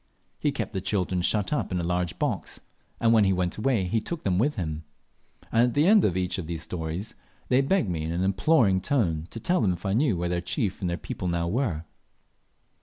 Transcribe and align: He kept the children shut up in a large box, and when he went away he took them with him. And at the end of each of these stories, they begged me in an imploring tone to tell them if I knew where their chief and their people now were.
He 0.39 0.51
kept 0.51 0.73
the 0.73 0.81
children 0.81 1.21
shut 1.21 1.53
up 1.53 1.71
in 1.71 1.79
a 1.79 1.83
large 1.83 2.17
box, 2.17 2.59
and 2.99 3.13
when 3.13 3.23
he 3.23 3.31
went 3.31 3.59
away 3.59 3.83
he 3.83 4.01
took 4.01 4.23
them 4.23 4.39
with 4.39 4.55
him. 4.55 4.83
And 5.51 5.61
at 5.67 5.73
the 5.75 5.85
end 5.85 6.03
of 6.03 6.17
each 6.17 6.39
of 6.39 6.47
these 6.47 6.63
stories, 6.63 7.13
they 7.49 7.61
begged 7.61 7.87
me 7.87 8.01
in 8.03 8.11
an 8.11 8.23
imploring 8.23 8.81
tone 8.81 9.27
to 9.29 9.39
tell 9.39 9.61
them 9.61 9.73
if 9.73 9.85
I 9.85 9.93
knew 9.93 10.17
where 10.17 10.27
their 10.29 10.41
chief 10.41 10.81
and 10.81 10.89
their 10.89 10.97
people 10.97 11.27
now 11.27 11.47
were. 11.47 11.83